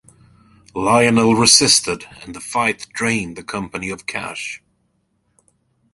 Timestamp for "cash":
4.07-4.63